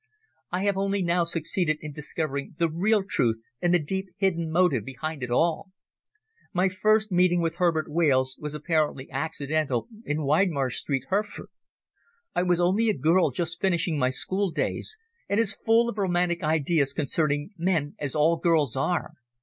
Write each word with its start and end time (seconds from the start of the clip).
I 0.51 0.63
have 0.63 0.77
only 0.77 1.03
now 1.03 1.23
succeeded 1.25 1.77
in 1.79 1.91
discovering 1.91 2.55
the 2.57 2.71
real 2.71 3.03
truth 3.07 3.39
and 3.61 3.71
the 3.71 3.77
deep 3.77 4.07
hidden 4.17 4.49
motive 4.49 4.83
behind 4.83 5.21
it 5.21 5.29
all. 5.29 5.69
My 6.51 6.69
first 6.69 7.11
meeting 7.11 7.39
with 7.39 7.57
Herbert 7.57 7.85
Hales 7.95 8.35
was 8.41 8.55
apparently 8.55 9.11
accidental, 9.11 9.87
in 10.03 10.23
Widemarsh 10.23 10.77
Street, 10.77 11.05
Hereford. 11.11 11.49
I 12.33 12.41
was 12.41 12.59
only 12.59 12.89
a 12.89 12.97
girl 12.97 13.29
just 13.29 13.61
finishing 13.61 13.99
my 13.99 14.09
schooldays, 14.09 14.97
and 15.29 15.39
as 15.39 15.53
full 15.53 15.87
of 15.87 15.99
romantic 15.99 16.41
ideas 16.41 16.93
concerning 16.93 17.51
men 17.55 17.93
as 17.99 18.15
all 18.15 18.37
girls 18.37 18.75
are. 18.75 19.11